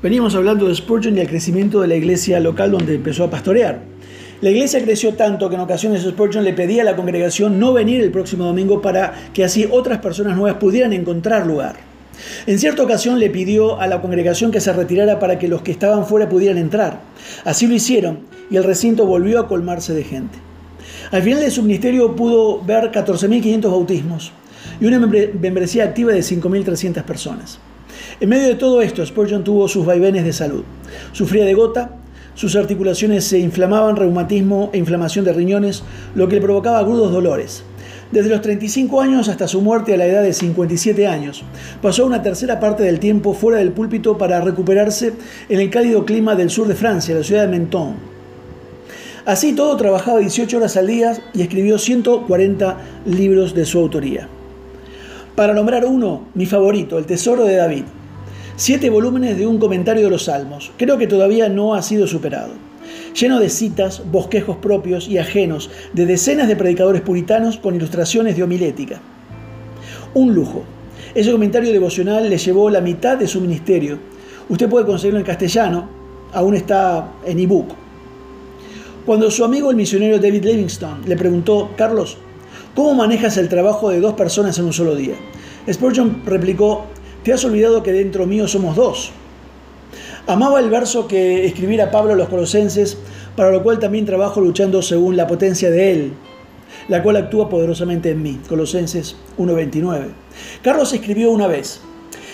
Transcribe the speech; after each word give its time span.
Veníamos 0.00 0.36
hablando 0.36 0.68
de 0.68 0.76
Spurgeon 0.76 1.16
y 1.16 1.20
el 1.20 1.28
crecimiento 1.28 1.80
de 1.80 1.88
la 1.88 1.96
iglesia 1.96 2.38
local 2.38 2.70
donde 2.70 2.94
empezó 2.94 3.24
a 3.24 3.30
pastorear. 3.30 3.80
La 4.40 4.50
iglesia 4.50 4.80
creció 4.80 5.14
tanto 5.14 5.48
que 5.48 5.56
en 5.56 5.60
ocasiones 5.60 6.04
Spurgeon 6.04 6.44
le 6.44 6.52
pedía 6.52 6.82
a 6.82 6.84
la 6.84 6.94
congregación 6.94 7.58
no 7.58 7.72
venir 7.72 8.00
el 8.00 8.12
próximo 8.12 8.44
domingo 8.44 8.80
para 8.80 9.12
que 9.34 9.42
así 9.42 9.66
otras 9.68 9.98
personas 9.98 10.36
nuevas 10.36 10.60
pudieran 10.60 10.92
encontrar 10.92 11.48
lugar. 11.48 11.74
En 12.46 12.60
cierta 12.60 12.84
ocasión 12.84 13.18
le 13.18 13.28
pidió 13.28 13.80
a 13.80 13.88
la 13.88 14.00
congregación 14.00 14.52
que 14.52 14.60
se 14.60 14.72
retirara 14.72 15.18
para 15.18 15.36
que 15.36 15.48
los 15.48 15.62
que 15.62 15.72
estaban 15.72 16.06
fuera 16.06 16.28
pudieran 16.28 16.58
entrar. 16.58 17.00
Así 17.44 17.66
lo 17.66 17.74
hicieron 17.74 18.20
y 18.52 18.56
el 18.56 18.62
recinto 18.62 19.04
volvió 19.04 19.40
a 19.40 19.48
colmarse 19.48 19.94
de 19.94 20.04
gente. 20.04 20.38
Al 21.10 21.22
final 21.22 21.40
de 21.40 21.50
su 21.50 21.62
ministerio 21.64 22.14
pudo 22.14 22.62
ver 22.62 22.92
14.500 22.92 23.62
bautismos 23.62 24.30
y 24.80 24.86
una 24.86 25.00
membresía 25.00 25.82
activa 25.82 26.12
de 26.12 26.20
5.300 26.20 27.02
personas. 27.02 27.58
En 28.20 28.28
medio 28.28 28.48
de 28.48 28.54
todo 28.54 28.82
esto, 28.82 29.04
Spurgeon 29.04 29.44
tuvo 29.44 29.68
sus 29.68 29.86
vaivenes 29.86 30.24
de 30.24 30.32
salud. 30.32 30.64
Sufría 31.12 31.44
de 31.44 31.54
gota, 31.54 31.92
sus 32.34 32.54
articulaciones 32.56 33.24
se 33.24 33.38
inflamaban, 33.38 33.96
reumatismo 33.96 34.70
e 34.72 34.78
inflamación 34.78 35.24
de 35.24 35.32
riñones, 35.32 35.82
lo 36.14 36.28
que 36.28 36.36
le 36.36 36.42
provocaba 36.42 36.78
agudos 36.78 37.10
dolores. 37.10 37.64
Desde 38.12 38.30
los 38.30 38.40
35 38.40 39.00
años 39.00 39.28
hasta 39.28 39.48
su 39.48 39.60
muerte 39.60 39.92
a 39.92 39.96
la 39.96 40.06
edad 40.06 40.22
de 40.22 40.32
57 40.32 41.06
años, 41.06 41.42
pasó 41.82 42.06
una 42.06 42.22
tercera 42.22 42.58
parte 42.58 42.82
del 42.82 43.00
tiempo 43.00 43.34
fuera 43.34 43.58
del 43.58 43.72
púlpito 43.72 44.16
para 44.16 44.40
recuperarse 44.40 45.12
en 45.48 45.60
el 45.60 45.68
cálido 45.68 46.06
clima 46.06 46.34
del 46.34 46.48
sur 46.48 46.68
de 46.68 46.74
Francia, 46.74 47.14
la 47.14 47.24
ciudad 47.24 47.42
de 47.42 47.48
Menton. 47.48 47.96
Así 49.26 49.52
todo 49.52 49.76
trabajaba 49.76 50.20
18 50.20 50.56
horas 50.56 50.76
al 50.78 50.86
día 50.86 51.12
y 51.34 51.42
escribió 51.42 51.76
140 51.76 52.76
libros 53.04 53.52
de 53.54 53.66
su 53.66 53.78
autoría. 53.78 54.26
Para 55.34 55.52
nombrar 55.52 55.84
uno, 55.84 56.28
mi 56.34 56.46
favorito, 56.46 56.96
El 56.96 57.04
Tesoro 57.04 57.44
de 57.44 57.56
David. 57.56 57.84
Siete 58.60 58.90
volúmenes 58.90 59.38
de 59.38 59.46
un 59.46 59.58
comentario 59.58 60.02
de 60.02 60.10
los 60.10 60.24
Salmos. 60.24 60.72
Creo 60.76 60.98
que 60.98 61.06
todavía 61.06 61.48
no 61.48 61.74
ha 61.74 61.82
sido 61.82 62.08
superado. 62.08 62.54
Lleno 63.14 63.38
de 63.38 63.50
citas, 63.50 64.02
bosquejos 64.10 64.56
propios 64.56 65.06
y 65.06 65.18
ajenos 65.18 65.70
de 65.92 66.06
decenas 66.06 66.48
de 66.48 66.56
predicadores 66.56 67.02
puritanos 67.02 67.58
con 67.58 67.76
ilustraciones 67.76 68.36
de 68.36 68.42
homilética. 68.42 69.00
Un 70.12 70.34
lujo. 70.34 70.64
Ese 71.14 71.30
comentario 71.30 71.70
devocional 71.70 72.28
le 72.28 72.36
llevó 72.36 72.68
la 72.68 72.80
mitad 72.80 73.16
de 73.16 73.28
su 73.28 73.40
ministerio. 73.40 74.00
Usted 74.48 74.68
puede 74.68 74.86
conseguirlo 74.86 75.20
en 75.20 75.26
castellano, 75.26 75.88
aún 76.32 76.56
está 76.56 77.12
en 77.24 77.38
ebook. 77.38 77.68
Cuando 79.06 79.30
su 79.30 79.44
amigo 79.44 79.70
el 79.70 79.76
misionero 79.76 80.18
David 80.18 80.44
Livingstone 80.44 81.06
le 81.06 81.16
preguntó, 81.16 81.70
Carlos, 81.76 82.18
¿Cómo 82.78 82.94
manejas 82.94 83.36
el 83.38 83.48
trabajo 83.48 83.90
de 83.90 83.98
dos 83.98 84.14
personas 84.14 84.56
en 84.58 84.66
un 84.66 84.72
solo 84.72 84.94
día? 84.94 85.14
Spurgeon 85.68 86.22
replicó, 86.24 86.84
te 87.28 87.34
has 87.34 87.44
olvidado 87.44 87.82
que 87.82 87.92
dentro 87.92 88.24
mío 88.26 88.48
somos 88.48 88.74
dos. 88.74 89.10
Amaba 90.26 90.60
el 90.60 90.70
verso 90.70 91.06
que 91.06 91.44
escribiera 91.44 91.90
Pablo 91.90 92.14
a 92.14 92.16
los 92.16 92.30
colosenses, 92.30 92.96
para 93.36 93.50
lo 93.50 93.62
cual 93.62 93.78
también 93.78 94.06
trabajo 94.06 94.40
luchando 94.40 94.80
según 94.80 95.14
la 95.14 95.26
potencia 95.26 95.70
de 95.70 95.92
él, 95.92 96.12
la 96.88 97.02
cual 97.02 97.16
actúa 97.16 97.50
poderosamente 97.50 98.12
en 98.12 98.22
mí. 98.22 98.40
Colosenses 98.48 99.16
1.29. 99.36 100.06
Carlos 100.62 100.94
escribió 100.94 101.30
una 101.30 101.46
vez, 101.46 101.82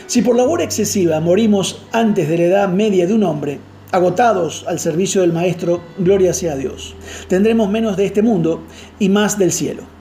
si 0.07 0.23
por 0.23 0.37
labor 0.37 0.63
excesiva 0.63 1.19
morimos 1.19 1.83
antes 1.91 2.29
de 2.29 2.39
la 2.39 2.45
edad 2.45 2.69
media 2.69 3.09
de 3.09 3.15
un 3.15 3.25
hombre, 3.25 3.59
agotados 3.91 4.65
al 4.69 4.79
servicio 4.79 5.23
del 5.23 5.33
Maestro, 5.33 5.81
gloria 5.99 6.33
sea 6.33 6.53
a 6.53 6.57
Dios. 6.57 6.95
Tendremos 7.27 7.69
menos 7.69 7.97
de 7.97 8.07
este 8.07 8.23
mundo 8.23 8.63
y 9.01 9.09
más 9.09 9.41
del 9.41 9.51
cielo. 9.51 9.94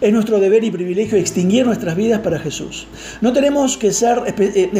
Es 0.00 0.12
nuestro 0.12 0.40
deber 0.40 0.64
y 0.64 0.70
privilegio 0.70 1.18
extinguir 1.18 1.66
nuestras 1.66 1.96
vidas 1.96 2.20
para 2.20 2.38
Jesús. 2.38 2.86
No 3.20 3.32
tenemos 3.32 3.76
que 3.76 3.92
ser 3.92 4.18
eh, 4.26 4.70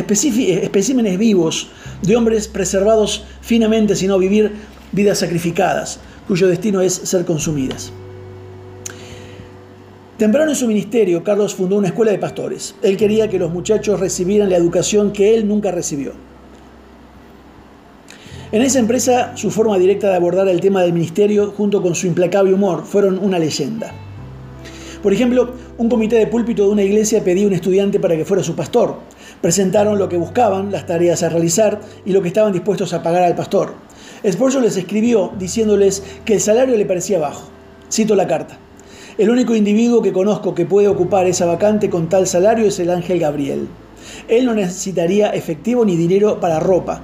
especímenes 0.62 1.19
vivos 1.19 1.69
de 2.03 2.16
hombres 2.16 2.48
preservados 2.48 3.25
finamente, 3.41 3.97
sino 3.97 4.19
vivir 4.19 4.53
vidas 4.92 5.19
sacrificadas, 5.19 6.00
cuyo 6.26 6.48
destino 6.48 6.81
es 6.81 6.94
ser 6.94 7.25
consumidas. 7.25 7.92
Temprano 10.19 10.50
en 10.50 10.56
su 10.56 10.66
ministerio, 10.66 11.22
Carlos 11.22 11.54
fundó 11.54 11.76
una 11.76 11.88
escuela 11.88 12.10
de 12.10 12.19
pastores. 12.19 12.75
Él 12.82 12.97
quería 12.97 13.28
que 13.28 13.38
los 13.38 13.53
muchachos 13.53 14.00
recibieran 14.00 14.50
la 14.50 14.56
educación 14.56 15.12
que 15.12 15.34
él 15.37 15.47
nunca 15.47 15.70
recibió. 15.70 16.12
En 18.50 18.62
esa 18.62 18.78
empresa, 18.78 19.37
su 19.37 19.50
forma 19.50 19.78
directa 19.78 20.08
de 20.08 20.16
abordar 20.16 20.48
el 20.48 20.60
tema 20.60 20.82
del 20.82 20.92
ministerio, 20.92 21.53
junto 21.56 21.82
con 21.82 21.94
su 21.94 22.06
implacable 22.06 22.53
humor, 22.53 22.84
fueron 22.84 23.19
una 23.19 23.38
leyenda. 23.38 23.92
Por 25.03 25.12
ejemplo, 25.12 25.53
un 25.78 25.88
comité 25.88 26.16
de 26.16 26.26
púlpito 26.26 26.64
de 26.64 26.70
una 26.70 26.82
iglesia 26.82 27.22
pedía 27.22 27.44
a 27.44 27.48
un 27.48 27.53
estudiante 27.53 28.00
para 28.00 28.16
que 28.16 28.25
fuera 28.25 28.42
su 28.42 28.56
pastor. 28.56 28.97
Presentaron 29.41 29.97
lo 29.97 30.09
que 30.09 30.16
buscaban, 30.16 30.72
las 30.72 30.86
tareas 30.86 31.22
a 31.22 31.28
realizar 31.28 31.81
y 32.04 32.12
lo 32.12 32.20
que 32.20 32.28
estaban 32.28 32.53
dispuestos 32.53 32.92
a 32.92 33.03
pagar 33.03 33.22
al 33.22 33.37
pastor. 33.37 33.75
Spurgeon 34.28 34.64
les 34.64 34.76
escribió 34.76 35.32
diciéndoles 35.38 36.03
que 36.25 36.34
el 36.34 36.41
salario 36.41 36.76
le 36.76 36.84
parecía 36.84 37.20
bajo. 37.20 37.48
Cito 37.92 38.16
la 38.16 38.26
carta. 38.26 38.58
El 39.19 39.31
único 39.31 39.54
individuo 39.54 40.03
que 40.03 40.12
conozco 40.12 40.54
que 40.54 40.66
puede 40.66 40.88
ocupar 40.88 41.28
esa 41.28 41.47
vacante 41.47 41.91
con 41.91 42.08
tal 42.08 42.26
salario 42.26 42.66
es 42.66 42.81
el 42.81 42.91
ángel 42.91 43.20
Gabriel. 43.20 43.69
Él 44.26 44.47
no 44.47 44.54
necesitaría 44.54 45.31
efectivo 45.31 45.84
ni 45.84 45.97
dinero 45.97 46.41
para 46.41 46.58
ropa. 46.58 47.03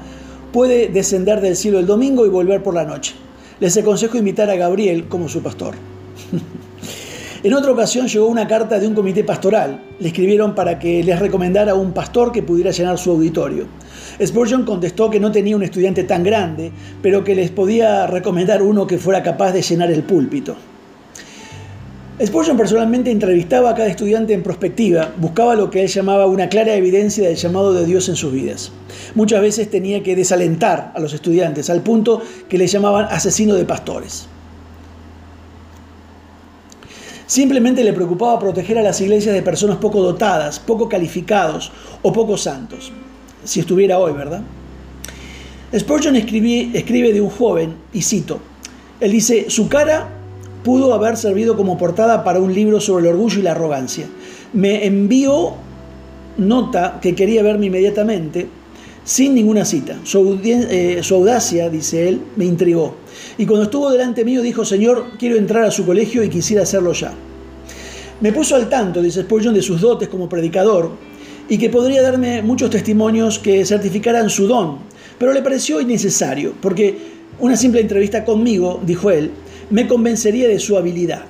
Puede 0.53 0.89
descender 0.89 1.41
del 1.41 1.55
cielo 1.55 1.79
el 1.79 1.87
domingo 1.87 2.27
y 2.27 2.29
volver 2.29 2.63
por 2.63 2.75
la 2.75 2.85
noche. 2.85 3.15
Les 3.61 3.77
aconsejo 3.77 4.19
invitar 4.19 4.51
a 4.51 4.57
Gabriel 4.57 5.07
como 5.07 5.29
su 5.29 5.43
pastor. 5.43 5.75
En 7.45 7.53
otra 7.53 7.73
ocasión 7.73 8.09
llegó 8.09 8.27
una 8.27 8.49
carta 8.49 8.81
de 8.81 8.89
un 8.89 8.95
comité 8.95 9.23
pastoral. 9.23 9.79
Le 10.01 10.09
escribieron 10.09 10.55
para 10.55 10.79
que 10.79 11.05
les 11.05 11.19
recomendara 11.19 11.75
un 11.75 11.93
pastor 11.93 12.33
que 12.33 12.43
pudiera 12.43 12.71
llenar 12.71 12.97
su 12.97 13.11
auditorio. 13.11 13.67
Spurgeon 14.25 14.65
contestó 14.65 15.11
que 15.11 15.21
no 15.21 15.31
tenía 15.31 15.55
un 15.55 15.63
estudiante 15.63 16.05
tan 16.05 16.23
grande, 16.23 16.73
pero 17.03 17.23
que 17.23 17.35
les 17.35 17.51
podía 17.51 18.07
recomendar 18.07 18.63
uno 18.63 18.87
que 18.87 18.97
fuera 18.97 19.23
capaz 19.23 19.53
de 19.53 19.61
llenar 19.61 19.91
el 19.91 20.05
púlpito. 20.05 20.57
Spurgeon 22.25 22.57
personalmente 22.57 23.11
entrevistaba 23.11 23.69
a 23.69 23.75
cada 23.75 23.91
estudiante 23.91 24.33
en 24.33 24.43
prospectiva, 24.43 25.13
buscaba 25.19 25.55
lo 25.55 25.69
que 25.69 25.83
él 25.83 25.89
llamaba 25.89 26.25
una 26.25 26.49
clara 26.49 26.73
evidencia 26.73 27.29
del 27.29 27.37
llamado 27.37 27.75
de 27.75 27.85
Dios 27.85 28.09
en 28.09 28.17
sus 28.17 28.33
vidas. 28.33 28.73
Muchas 29.15 29.43
veces 29.43 29.69
tenía 29.69 30.03
que 30.03 30.17
desalentar 30.17 30.93
a 30.95 30.99
los 30.99 31.13
estudiantes, 31.13 31.69
al 31.69 31.83
punto 31.83 32.23
que 32.49 32.57
le 32.57 32.69
llamaban 32.69 33.05
asesino 33.11 33.55
de 33.55 33.67
pastores. 33.67 34.29
Simplemente 37.27 37.83
le 37.83 37.93
preocupaba 37.93 38.39
proteger 38.39 38.79
a 38.79 38.83
las 38.83 39.01
iglesias 39.01 39.35
de 39.35 39.43
personas 39.43 39.79
poco 39.79 40.03
dotadas, 40.03 40.61
poco 40.61 40.89
calificados 40.89 41.73
o 42.03 42.13
poco 42.13 42.37
santos. 42.37 42.93
Si 43.45 43.61
estuviera 43.61 43.99
hoy, 43.99 44.13
¿verdad? 44.13 44.43
Spurgeon 45.77 46.17
escribe 46.17 47.13
de 47.13 47.21
un 47.21 47.31
joven, 47.31 47.75
y 47.93 48.03
cito, 48.03 48.39
él 49.01 49.11
dice, 49.11 49.51
su 49.51 49.69
cara 49.69 50.09
pudo 50.63 50.95
haber 50.95 51.17
servido 51.17 51.57
como 51.57 51.77
portada 51.77 52.25
para 52.25 52.41
un 52.41 52.55
libro 52.55 52.81
sobre 52.81 53.09
el 53.09 53.15
orgullo 53.15 53.41
y 53.41 53.43
la 53.43 53.53
arrogancia. 53.53 54.07
Me 54.53 54.87
envió 54.87 55.55
nota 56.37 56.99
que 57.03 57.15
quería 57.15 57.43
verme 57.43 57.67
inmediatamente, 57.67 58.49
sin 59.05 59.35
ninguna 59.35 59.65
cita. 59.65 59.99
Su, 60.05 60.41
eh, 60.43 61.01
su, 61.03 61.15
audacia, 61.15 61.69
dice 61.69 62.09
él, 62.09 62.21
me 62.37 62.47
intrigó. 62.47 62.97
Y 63.39 63.47
cuando 63.47 63.65
estuvo 63.65 63.91
delante 63.91 64.25
mío 64.25 64.43
dijo, 64.43 64.65
Señor, 64.65 65.13
quiero 65.19 65.37
entrar 65.37 65.65
a 65.65 65.71
su 65.71 65.85
colegio 65.85 66.25
y 66.25 66.29
quisiera 66.29 66.63
hacerlo 66.63 66.93
ya. 66.93 67.13
Me 68.21 68.33
puso 68.33 68.57
al 68.57 68.69
tanto, 68.69 69.03
dice 69.03 69.23
Spurgeon, 69.23 69.55
de 69.55 69.63
sus 69.63 69.81
dotes 69.81 70.09
como 70.09 70.29
predicador 70.29 70.93
y 71.49 71.59
que 71.59 71.69
podría 71.69 72.03
darme 72.03 72.43
muchos 72.43 72.71
testimonios 72.71 73.39
que 73.39 73.67
certificaran 73.67 74.31
su 74.31 74.47
don, 74.47 74.79
pero 75.19 75.33
le 75.33 75.43
pareció 75.43 75.81
innecesario, 75.81 76.55
porque 76.61 76.97
una 77.39 77.57
simple 77.57 77.81
entrevista 77.81 78.25
conmigo, 78.25 78.81
dijo 78.85 79.11
él, 79.11 79.31
me 79.71 79.87
convencería 79.87 80.49
de 80.49 80.59
su 80.59 80.77
habilidad. 80.77 81.27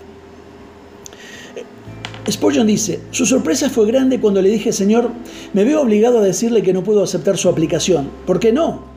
Spurgeon 2.31 2.67
dice, 2.67 3.01
su 3.11 3.27
sorpresa 3.27 3.69
fue 3.69 3.87
grande 3.87 4.19
cuando 4.19 4.41
le 4.41 4.49
dije, 4.49 4.73
Señor, 4.73 5.11
me 5.53 5.65
veo 5.65 5.83
obligado 5.83 6.19
a 6.19 6.23
decirle 6.23 6.63
que 6.63 6.73
no 6.73 6.83
puedo 6.83 7.03
aceptar 7.03 7.37
su 7.37 7.49
aplicación. 7.49 8.09
¿Por 8.27 8.41
qué 8.41 8.53
no? 8.53 8.95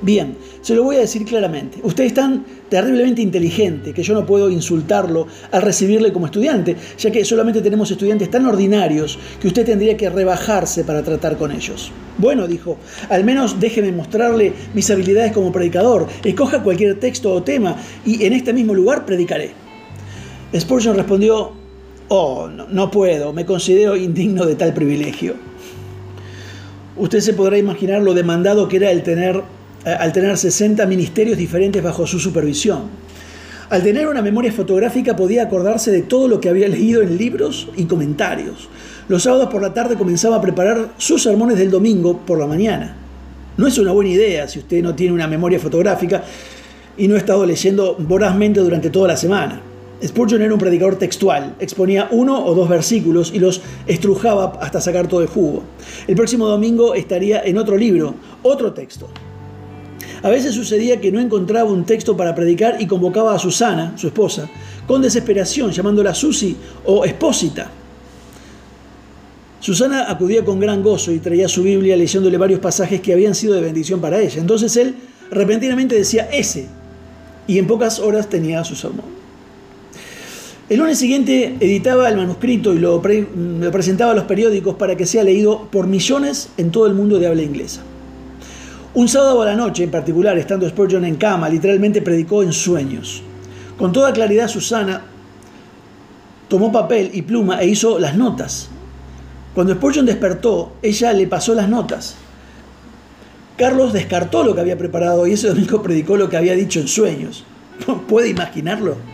Bien, 0.00 0.36
se 0.62 0.74
lo 0.74 0.82
voy 0.82 0.96
a 0.96 1.00
decir 1.00 1.24
claramente. 1.24 1.78
Usted 1.84 2.04
es 2.04 2.14
tan 2.14 2.44
terriblemente 2.68 3.22
inteligente 3.22 3.92
que 3.92 4.02
yo 4.02 4.14
no 4.14 4.26
puedo 4.26 4.50
insultarlo 4.50 5.28
al 5.52 5.62
recibirle 5.62 6.12
como 6.12 6.26
estudiante, 6.26 6.76
ya 6.98 7.10
que 7.12 7.24
solamente 7.24 7.62
tenemos 7.62 7.90
estudiantes 7.90 8.28
tan 8.28 8.44
ordinarios 8.46 9.16
que 9.40 9.46
usted 9.46 9.64
tendría 9.64 9.96
que 9.96 10.10
rebajarse 10.10 10.82
para 10.82 11.04
tratar 11.04 11.36
con 11.36 11.52
ellos. 11.52 11.92
Bueno, 12.18 12.48
dijo, 12.48 12.78
al 13.10 13.22
menos 13.22 13.60
déjeme 13.60 13.92
mostrarle 13.92 14.52
mis 14.74 14.90
habilidades 14.90 15.32
como 15.32 15.52
predicador. 15.52 16.08
Escoja 16.24 16.64
cualquier 16.64 16.98
texto 16.98 17.32
o 17.32 17.42
tema 17.44 17.76
y 18.04 18.24
en 18.24 18.32
este 18.32 18.52
mismo 18.52 18.74
lugar 18.74 19.06
predicaré. 19.06 19.52
Spurgeon 20.52 20.96
respondió, 20.96 21.61
oh, 22.08 22.48
no, 22.48 22.66
no 22.68 22.90
puedo, 22.90 23.32
me 23.32 23.46
considero 23.46 23.96
indigno 23.96 24.46
de 24.46 24.54
tal 24.54 24.74
privilegio. 24.74 25.34
Usted 26.96 27.20
se 27.20 27.34
podrá 27.34 27.58
imaginar 27.58 28.02
lo 28.02 28.14
demandado 28.14 28.68
que 28.68 28.76
era 28.76 28.90
el 28.90 29.02
tener 29.02 29.42
eh, 29.84 29.90
al 29.90 30.12
tener 30.12 30.38
60 30.38 30.86
ministerios 30.86 31.36
diferentes 31.36 31.82
bajo 31.82 32.06
su 32.06 32.20
supervisión. 32.20 32.82
Al 33.68 33.82
tener 33.82 34.06
una 34.06 34.22
memoria 34.22 34.52
fotográfica 34.52 35.16
podía 35.16 35.42
acordarse 35.42 35.90
de 35.90 36.02
todo 36.02 36.28
lo 36.28 36.40
que 36.40 36.48
había 36.48 36.68
leído 36.68 37.02
en 37.02 37.16
libros 37.16 37.68
y 37.76 37.84
comentarios. 37.84 38.68
Los 39.08 39.24
sábados 39.24 39.48
por 39.48 39.62
la 39.62 39.74
tarde 39.74 39.96
comenzaba 39.96 40.36
a 40.36 40.40
preparar 40.40 40.92
sus 40.98 41.22
sermones 41.22 41.58
del 41.58 41.70
domingo 41.70 42.18
por 42.18 42.38
la 42.38 42.46
mañana. 42.46 42.94
No 43.56 43.66
es 43.66 43.76
una 43.78 43.92
buena 43.92 44.10
idea 44.10 44.46
si 44.46 44.60
usted 44.60 44.82
no 44.82 44.94
tiene 44.94 45.14
una 45.14 45.26
memoria 45.26 45.58
fotográfica 45.58 46.22
y 46.96 47.08
no 47.08 47.16
ha 47.16 47.18
estado 47.18 47.44
leyendo 47.44 47.96
vorazmente 47.98 48.60
durante 48.60 48.90
toda 48.90 49.08
la 49.08 49.16
semana. 49.16 49.60
Spurgeon 50.04 50.42
era 50.42 50.52
un 50.52 50.58
predicador 50.58 50.96
textual, 50.96 51.54
exponía 51.60 52.08
uno 52.10 52.44
o 52.44 52.54
dos 52.54 52.68
versículos 52.68 53.30
y 53.32 53.38
los 53.38 53.60
estrujaba 53.86 54.58
hasta 54.60 54.80
sacar 54.80 55.06
todo 55.06 55.22
el 55.22 55.28
jugo. 55.28 55.62
El 56.06 56.16
próximo 56.16 56.46
domingo 56.48 56.94
estaría 56.94 57.42
en 57.42 57.56
otro 57.58 57.76
libro, 57.76 58.14
otro 58.42 58.72
texto. 58.72 59.08
A 60.22 60.28
veces 60.28 60.54
sucedía 60.54 61.00
que 61.00 61.12
no 61.12 61.20
encontraba 61.20 61.70
un 61.70 61.84
texto 61.84 62.16
para 62.16 62.34
predicar 62.34 62.80
y 62.80 62.86
convocaba 62.86 63.34
a 63.34 63.38
Susana, 63.38 63.96
su 63.96 64.08
esposa, 64.08 64.48
con 64.86 65.02
desesperación, 65.02 65.70
llamándola 65.70 66.14
Susi 66.14 66.56
o 66.84 67.04
Espósita. 67.04 67.70
Susana 69.60 70.10
acudía 70.10 70.44
con 70.44 70.58
gran 70.58 70.82
gozo 70.82 71.12
y 71.12 71.20
traía 71.20 71.48
su 71.48 71.62
Biblia 71.62 71.96
leyéndole 71.96 72.36
varios 72.36 72.58
pasajes 72.58 73.00
que 73.00 73.12
habían 73.12 73.34
sido 73.34 73.54
de 73.54 73.60
bendición 73.60 74.00
para 74.00 74.20
ella. 74.20 74.40
Entonces 74.40 74.76
él 74.76 74.96
repentinamente 75.30 75.94
decía 75.94 76.28
ese 76.32 76.66
y 77.46 77.58
en 77.58 77.66
pocas 77.66 78.00
horas 78.00 78.28
tenía 78.28 78.64
su 78.64 78.74
sermón. 78.74 79.21
El 80.68 80.78
lunes 80.78 80.98
siguiente 80.98 81.56
editaba 81.60 82.08
el 82.08 82.16
manuscrito 82.16 82.72
y 82.72 82.78
lo, 82.78 83.02
presentaba 83.02 84.12
a 84.12 84.14
los 84.14 84.24
periódicos 84.24 84.76
para 84.76 84.96
que 84.96 85.06
sea 85.06 85.24
leído 85.24 85.68
por 85.70 85.86
millones 85.86 86.50
en 86.56 86.70
todo 86.70 86.86
el 86.86 86.94
mundo 86.94 87.18
de 87.18 87.26
habla 87.26 87.42
inglesa. 87.42 87.82
Un 88.94 89.08
sábado 89.08 89.42
a 89.42 89.46
la 89.46 89.56
noche, 89.56 89.84
en 89.84 89.90
particular, 89.90 90.38
estando 90.38 90.68
Spurgeon 90.68 91.04
en 91.04 91.16
cama, 91.16 91.48
literalmente 91.48 92.00
predicó 92.00 92.42
en 92.42 92.52
sueños. 92.52 93.22
Con 93.76 93.92
toda 93.92 94.12
claridad, 94.12 94.48
Susana 94.48 95.02
tomó 96.48 96.70
papel 96.70 97.10
y 97.12 97.22
pluma 97.22 97.60
e 97.60 97.66
hizo 97.66 97.98
las 97.98 98.16
notas. 98.16 98.68
Cuando 99.54 99.74
Spurgeon 99.74 100.06
despertó, 100.06 100.74
ella 100.80 101.12
le 101.12 101.26
pasó 101.26 101.54
las 101.54 101.68
notas. 101.68 102.14
Carlos 103.56 103.92
descartó 103.92 104.44
lo 104.44 104.54
que 104.54 104.60
había 104.60 104.78
preparado 104.78 105.26
y 105.26 105.32
ese 105.32 105.48
domingo 105.48 105.82
predicó 105.82 106.16
lo 106.16 106.28
que 106.28 106.36
había 106.36 106.54
dicho 106.54 106.80
en 106.80 106.88
sueños. 106.88 107.44
¿Puede 108.08 108.28
imaginarlo? 108.28 109.11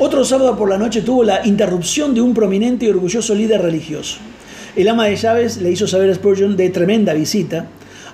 Otro 0.00 0.24
sábado 0.24 0.56
por 0.56 0.68
la 0.68 0.76
noche 0.76 1.02
tuvo 1.02 1.22
la 1.22 1.46
interrupción 1.46 2.14
de 2.14 2.20
un 2.20 2.34
prominente 2.34 2.84
y 2.84 2.88
orgulloso 2.88 3.32
líder 3.32 3.62
religioso. 3.62 4.18
El 4.74 4.88
ama 4.88 5.06
de 5.06 5.14
llaves 5.14 5.58
le 5.58 5.70
hizo 5.70 5.86
saber 5.86 6.10
a 6.10 6.14
Spurgeon 6.16 6.56
de 6.56 6.68
tremenda 6.70 7.14
visita, 7.14 7.66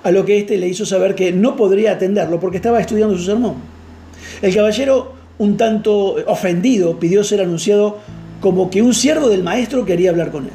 a 0.03 0.11
lo 0.11 0.27
que 0.27 0.39
éste 0.39 0.59
le 0.59 0.69
hizo 0.69 0.85
saber 0.85 1.15
que 1.15 1.33
no 1.33 1.57
podría 1.57 1.93
atenderlo 1.93 2.39
porque 2.39 2.59
estaba 2.59 2.81
estudiando 2.81 3.17
su 3.17 3.25
sermón. 3.25 3.55
El 4.43 4.55
caballero, 4.55 5.15
un 5.39 5.57
tanto 5.57 6.17
ofendido, 6.27 7.01
pidió 7.01 7.25
ser 7.25 7.41
anunciado 7.41 7.99
como 8.43 8.69
que 8.69 8.83
un 8.83 8.93
siervo 8.93 9.31
del 9.31 9.43
maestro 9.43 9.87
quería 9.87 10.11
hablar 10.11 10.31
con 10.31 10.45
él. 10.45 10.53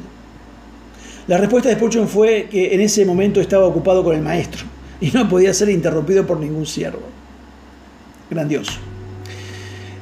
La 1.26 1.38
respuesta 1.38 1.68
de 1.68 1.74
Spurgeon 1.74 2.06
fue 2.06 2.46
que 2.48 2.72
en 2.72 2.80
ese 2.80 3.04
momento 3.04 3.40
estaba 3.40 3.66
ocupado 3.66 4.04
con 4.04 4.14
el 4.14 4.22
maestro 4.22 4.64
y 5.00 5.10
no 5.10 5.28
podía 5.28 5.52
ser 5.52 5.70
interrumpido 5.70 6.24
por 6.24 6.38
ningún 6.38 6.66
siervo. 6.66 7.02
Grandioso. 8.30 8.78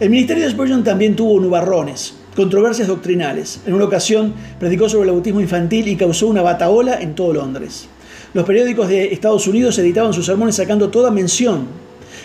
El 0.01 0.11
ministerio 0.11 0.43
de 0.43 0.51
Spurgeon 0.51 0.83
también 0.83 1.15
tuvo 1.15 1.39
nubarrones, 1.39 2.15
controversias 2.35 2.89
doctrinales. 2.89 3.61
En 3.65 3.75
una 3.75 3.85
ocasión 3.85 4.35
predicó 4.59 4.89
sobre 4.89 5.09
el 5.09 5.13
bautismo 5.13 5.41
infantil 5.41 5.87
y 5.87 5.95
causó 5.95 6.27
una 6.27 6.43
bataola 6.43 7.01
en 7.01 7.15
todo 7.15 7.33
Londres. 7.33 7.87
Los 8.33 8.45
periódicos 8.45 8.89
de 8.89 9.13
Estados 9.13 9.47
Unidos 9.47 9.79
editaban 9.79 10.13
sus 10.13 10.27
sermones 10.27 10.57
sacando 10.57 10.91
toda 10.91 11.13
mención 11.13 11.69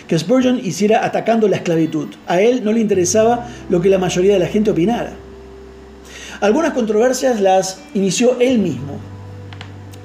que 0.08 0.18
Spurgeon 0.18 0.58
hiciera 0.64 1.04
atacando 1.06 1.46
la 1.46 1.56
esclavitud. 1.56 2.08
A 2.26 2.40
él 2.40 2.64
no 2.64 2.72
le 2.72 2.80
interesaba 2.80 3.46
lo 3.68 3.80
que 3.80 3.88
la 3.88 3.98
mayoría 3.98 4.32
de 4.32 4.40
la 4.40 4.48
gente 4.48 4.72
opinara. 4.72 5.12
Algunas 6.40 6.72
controversias 6.72 7.40
las 7.40 7.78
inició 7.94 8.40
él 8.40 8.58
mismo. 8.58 8.98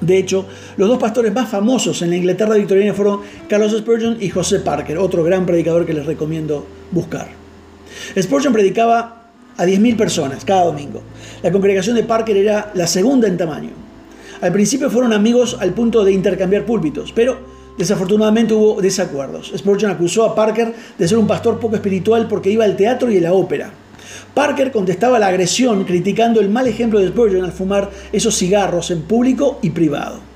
De 0.00 0.18
hecho, 0.18 0.46
los 0.76 0.88
dos 0.88 0.98
pastores 0.98 1.34
más 1.34 1.48
famosos 1.48 2.00
en 2.02 2.10
la 2.10 2.16
Inglaterra 2.16 2.54
victoriana 2.54 2.94
fueron 2.94 3.22
Carlos 3.48 3.76
Spurgeon 3.76 4.18
y 4.20 4.28
José 4.28 4.60
Parker, 4.60 4.98
otro 4.98 5.24
gran 5.24 5.44
predicador 5.44 5.84
que 5.84 5.94
les 5.94 6.06
recomiendo 6.06 6.64
buscar. 6.92 7.35
Spurgeon 8.20 8.52
predicaba 8.52 9.30
a 9.56 9.64
10.000 9.64 9.96
personas 9.96 10.44
cada 10.44 10.64
domingo. 10.64 11.02
La 11.42 11.50
congregación 11.50 11.96
de 11.96 12.04
Parker 12.04 12.36
era 12.36 12.70
la 12.74 12.86
segunda 12.86 13.28
en 13.28 13.36
tamaño. 13.36 13.70
Al 14.40 14.52
principio 14.52 14.90
fueron 14.90 15.12
amigos 15.12 15.56
al 15.60 15.72
punto 15.72 16.04
de 16.04 16.12
intercambiar 16.12 16.66
púlpitos, 16.66 17.12
pero 17.12 17.38
desafortunadamente 17.78 18.54
hubo 18.54 18.80
desacuerdos. 18.80 19.52
Spurgeon 19.56 19.92
acusó 19.92 20.24
a 20.24 20.34
Parker 20.34 20.74
de 20.98 21.08
ser 21.08 21.18
un 21.18 21.26
pastor 21.26 21.58
poco 21.58 21.76
espiritual 21.76 22.28
porque 22.28 22.50
iba 22.50 22.64
al 22.64 22.76
teatro 22.76 23.10
y 23.10 23.18
a 23.18 23.22
la 23.22 23.32
ópera. 23.32 23.72
Parker 24.34 24.70
contestaba 24.70 25.18
la 25.18 25.28
agresión 25.28 25.84
criticando 25.84 26.40
el 26.40 26.50
mal 26.50 26.66
ejemplo 26.66 27.00
de 27.00 27.08
Spurgeon 27.08 27.44
al 27.44 27.52
fumar 27.52 27.90
esos 28.12 28.36
cigarros 28.36 28.90
en 28.90 29.02
público 29.02 29.58
y 29.62 29.70
privado. 29.70 30.35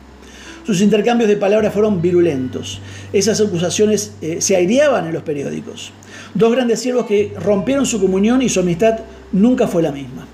Sus 0.64 0.80
intercambios 0.82 1.28
de 1.28 1.36
palabras 1.36 1.72
fueron 1.72 2.02
virulentos. 2.02 2.80
Esas 3.12 3.40
acusaciones 3.40 4.12
eh, 4.20 4.40
se 4.40 4.56
aireaban 4.56 5.06
en 5.06 5.14
los 5.14 5.22
periódicos. 5.22 5.92
Dos 6.34 6.52
grandes 6.52 6.80
siervos 6.80 7.06
que 7.06 7.32
rompieron 7.40 7.86
su 7.86 8.00
comunión 8.00 8.42
y 8.42 8.48
su 8.48 8.60
amistad 8.60 9.00
nunca 9.32 9.66
fue 9.66 9.82
la 9.82 9.90
misma. 9.90 10.26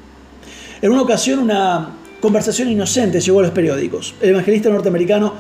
En 0.83 0.91
una 0.91 1.03
ocasión 1.03 1.39
una 1.39 1.97
conversación 2.21 2.69
inocente 2.69 3.21
llegó 3.21 3.41
a 3.41 3.45
los 3.45 3.53
periódicos. 3.53 4.15
El 4.21 4.31
evangelista 4.31 4.69
norteamericano 4.69 5.35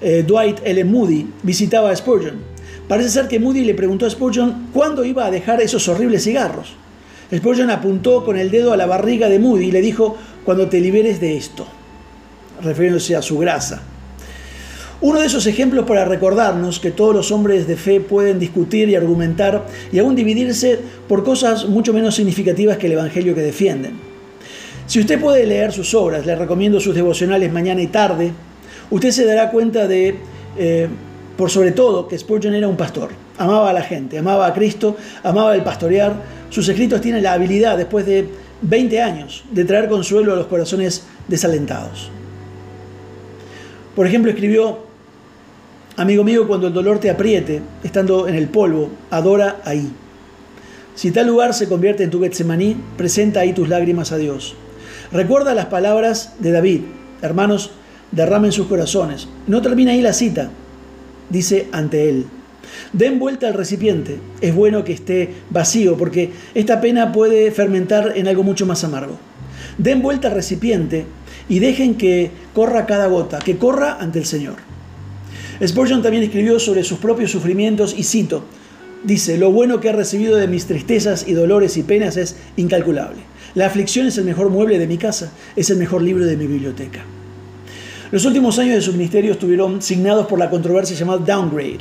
eh, 0.00 0.24
Dwight 0.26 0.60
L. 0.64 0.84
Moody 0.84 1.26
visitaba 1.42 1.90
a 1.90 1.96
Spurgeon. 1.96 2.38
Parece 2.88 3.10
ser 3.10 3.28
que 3.28 3.38
Moody 3.38 3.64
le 3.64 3.74
preguntó 3.74 4.06
a 4.06 4.10
Spurgeon 4.10 4.68
cuándo 4.72 5.04
iba 5.04 5.26
a 5.26 5.30
dejar 5.30 5.60
esos 5.60 5.86
horribles 5.88 6.24
cigarros. 6.24 6.74
Spurgeon 7.32 7.70
apuntó 7.70 8.24
con 8.24 8.36
el 8.36 8.50
dedo 8.50 8.72
a 8.72 8.76
la 8.76 8.86
barriga 8.86 9.28
de 9.28 9.38
Moody 9.38 9.66
y 9.66 9.70
le 9.70 9.80
dijo, 9.80 10.16
cuando 10.44 10.68
te 10.68 10.80
liberes 10.80 11.20
de 11.20 11.36
esto, 11.36 11.66
refiriéndose 12.62 13.14
a 13.14 13.22
su 13.22 13.38
grasa. 13.38 13.82
Uno 15.02 15.20
de 15.20 15.26
esos 15.26 15.46
ejemplos 15.46 15.86
para 15.86 16.04
recordarnos 16.04 16.78
que 16.78 16.90
todos 16.90 17.14
los 17.14 17.32
hombres 17.32 17.66
de 17.66 17.76
fe 17.76 18.00
pueden 18.00 18.38
discutir 18.38 18.86
y 18.90 18.96
argumentar 18.96 19.66
y 19.90 19.98
aún 19.98 20.14
dividirse 20.14 20.78
por 21.08 21.24
cosas 21.24 21.64
mucho 21.64 21.94
menos 21.94 22.16
significativas 22.16 22.76
que 22.76 22.86
el 22.86 22.92
Evangelio 22.92 23.34
que 23.34 23.40
defienden. 23.40 23.94
Si 24.86 25.00
usted 25.00 25.18
puede 25.18 25.46
leer 25.46 25.72
sus 25.72 25.94
obras, 25.94 26.26
le 26.26 26.36
recomiendo 26.36 26.80
sus 26.80 26.94
devocionales 26.94 27.50
mañana 27.50 27.80
y 27.80 27.86
tarde, 27.86 28.32
usted 28.90 29.10
se 29.10 29.24
dará 29.24 29.50
cuenta 29.50 29.88
de, 29.88 30.16
eh, 30.58 30.88
por 31.34 31.48
sobre 31.48 31.72
todo, 31.72 32.06
que 32.06 32.18
Spurgeon 32.18 32.52
era 32.52 32.68
un 32.68 32.76
pastor. 32.76 33.08
Amaba 33.38 33.70
a 33.70 33.72
la 33.72 33.82
gente, 33.82 34.18
amaba 34.18 34.46
a 34.48 34.52
Cristo, 34.52 34.98
amaba 35.22 35.54
el 35.54 35.62
pastorear. 35.62 36.12
Sus 36.50 36.68
escritos 36.68 37.00
tienen 37.00 37.22
la 37.22 37.32
habilidad, 37.32 37.78
después 37.78 38.04
de 38.04 38.28
20 38.60 39.00
años, 39.00 39.44
de 39.50 39.64
traer 39.64 39.88
consuelo 39.88 40.34
a 40.34 40.36
los 40.36 40.46
corazones 40.46 41.04
desalentados. 41.26 42.10
Por 43.96 44.06
ejemplo, 44.06 44.30
escribió 44.30 44.89
Amigo 46.00 46.24
mío, 46.24 46.48
cuando 46.48 46.68
el 46.68 46.72
dolor 46.72 46.98
te 46.98 47.10
apriete, 47.10 47.60
estando 47.84 48.26
en 48.26 48.34
el 48.34 48.48
polvo, 48.48 48.88
adora 49.10 49.60
ahí. 49.66 49.86
Si 50.94 51.10
tal 51.10 51.26
lugar 51.26 51.52
se 51.52 51.68
convierte 51.68 52.02
en 52.02 52.08
tu 52.08 52.22
Getsemaní, 52.22 52.74
presenta 52.96 53.40
ahí 53.40 53.52
tus 53.52 53.68
lágrimas 53.68 54.10
a 54.10 54.16
Dios. 54.16 54.54
Recuerda 55.12 55.52
las 55.52 55.66
palabras 55.66 56.36
de 56.38 56.52
David, 56.52 56.80
hermanos, 57.20 57.72
derramen 58.12 58.50
sus 58.50 58.66
corazones. 58.66 59.28
No 59.46 59.60
termina 59.60 59.92
ahí 59.92 60.00
la 60.00 60.14
cita, 60.14 60.48
dice 61.28 61.68
ante 61.70 62.08
él. 62.08 62.24
Den 62.94 63.18
vuelta 63.18 63.48
al 63.48 63.52
recipiente, 63.52 64.20
es 64.40 64.54
bueno 64.54 64.84
que 64.84 64.94
esté 64.94 65.34
vacío 65.50 65.98
porque 65.98 66.32
esta 66.54 66.80
pena 66.80 67.12
puede 67.12 67.50
fermentar 67.50 68.14
en 68.16 68.26
algo 68.26 68.42
mucho 68.42 68.64
más 68.64 68.84
amargo. 68.84 69.18
Den 69.76 70.00
vuelta 70.00 70.28
al 70.28 70.34
recipiente 70.34 71.04
y 71.46 71.58
dejen 71.58 71.96
que 71.96 72.30
corra 72.54 72.86
cada 72.86 73.06
gota, 73.08 73.38
que 73.38 73.58
corra 73.58 73.98
ante 74.00 74.18
el 74.18 74.24
Señor. 74.24 74.69
Spurgeon 75.66 76.02
también 76.02 76.24
escribió 76.24 76.58
sobre 76.58 76.84
sus 76.84 76.98
propios 76.98 77.30
sufrimientos 77.30 77.94
y 77.96 78.04
cito, 78.04 78.44
dice, 79.04 79.36
lo 79.36 79.52
bueno 79.52 79.78
que 79.80 79.88
he 79.88 79.92
recibido 79.92 80.36
de 80.36 80.48
mis 80.48 80.66
tristezas 80.66 81.28
y 81.28 81.34
dolores 81.34 81.76
y 81.76 81.82
penas 81.82 82.16
es 82.16 82.36
incalculable. 82.56 83.18
La 83.54 83.66
aflicción 83.66 84.06
es 84.06 84.16
el 84.16 84.24
mejor 84.24 84.48
mueble 84.48 84.78
de 84.78 84.86
mi 84.86 84.96
casa, 84.96 85.32
es 85.56 85.68
el 85.68 85.76
mejor 85.76 86.02
libro 86.02 86.24
de 86.24 86.36
mi 86.36 86.46
biblioteca. 86.46 87.04
Los 88.10 88.24
últimos 88.24 88.58
años 88.58 88.76
de 88.76 88.80
su 88.80 88.92
ministerio 88.92 89.32
estuvieron 89.32 89.82
signados 89.82 90.26
por 90.26 90.38
la 90.38 90.48
controversia 90.48 90.96
llamada 90.96 91.24
Downgrade. 91.24 91.80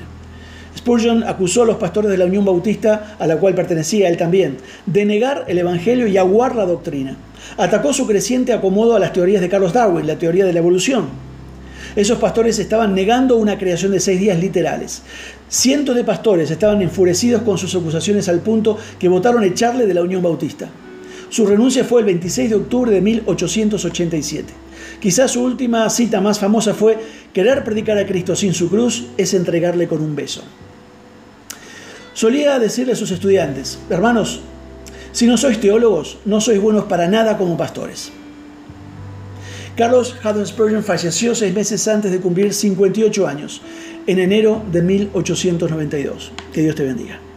Spurgeon 0.78 1.24
acusó 1.24 1.64
a 1.64 1.66
los 1.66 1.78
pastores 1.78 2.12
de 2.12 2.18
la 2.18 2.26
Unión 2.26 2.44
Bautista, 2.44 3.16
a 3.18 3.28
la 3.28 3.38
cual 3.38 3.56
pertenecía 3.56 4.10
él 4.10 4.18
también, 4.18 4.58
de 4.86 5.06
negar 5.06 5.46
el 5.48 5.58
Evangelio 5.58 6.06
y 6.08 6.18
aguar 6.18 6.56
la 6.56 6.66
doctrina. 6.66 7.18
Atacó 7.58 7.94
su 7.94 8.06
creciente 8.06 8.52
acomodo 8.52 8.96
a 8.96 9.00
las 9.00 9.14
teorías 9.14 9.42
de 9.42 9.50
Carlos 9.50 9.74
Darwin, 9.74 10.06
la 10.06 10.20
teoría 10.20 10.46
de 10.46 10.54
la 10.54 10.60
evolución. 10.60 11.29
Esos 11.96 12.18
pastores 12.18 12.60
estaban 12.60 12.94
negando 12.94 13.38
una 13.38 13.58
creación 13.58 13.92
de 13.92 14.00
seis 14.00 14.20
días 14.20 14.40
literales. 14.40 15.02
Cientos 15.48 15.96
de 15.96 16.04
pastores 16.04 16.52
estaban 16.52 16.82
enfurecidos 16.82 17.42
con 17.42 17.58
sus 17.58 17.76
acusaciones 17.76 18.30
al 18.30 18.40
punto 18.40 18.78
que 19.00 19.10
votaron 19.10 19.44
echarle 19.44 19.86
de 19.86 19.94
la 19.94 20.04
Unión 20.04 20.22
Bautista. 20.22 20.70
Su 21.30 21.46
renuncia 21.46 21.84
fue 21.84 22.02
el 22.02 22.06
26 22.06 22.50
de 22.50 22.56
octubre 22.56 22.92
de 22.92 23.02
1887. 23.02 24.54
Quizás 25.00 25.32
su 25.32 25.44
última 25.44 25.90
cita 25.90 26.22
más 26.22 26.40
famosa 26.40 26.74
fue, 26.74 26.98
querer 27.34 27.64
predicar 27.64 27.98
a 27.98 28.06
Cristo 28.06 28.36
sin 28.36 28.54
su 28.54 28.70
cruz 28.70 29.08
es 29.18 29.34
entregarle 29.34 29.88
con 29.88 30.02
un 30.02 30.16
beso. 30.16 30.44
Solía 32.14 32.60
decirle 32.60 32.94
a 32.94 32.96
sus 32.96 33.12
estudiantes, 33.12 33.80
hermanos, 33.90 34.42
si 35.12 35.26
no 35.26 35.38
sois 35.38 35.60
teólogos, 35.60 36.18
no 36.26 36.42
sois 36.42 36.60
buenos 36.60 36.86
para 36.86 37.08
nada 37.08 37.38
como 37.38 37.58
pastores. 37.58 38.12
Carlos 39.80 40.14
Haddon 40.22 40.46
Spurgeon 40.46 40.84
falleció 40.84 41.34
seis 41.34 41.54
meses 41.54 41.88
antes 41.88 42.12
de 42.12 42.20
cumplir 42.20 42.54
58 42.54 43.26
años. 43.26 43.62
en 44.08 44.20
enero 44.20 44.62
de 44.70 44.82
1892. 44.82 46.34
Que 46.52 46.64
Dios 46.64 46.76
te 46.76 46.84
bendiga. 46.84 47.29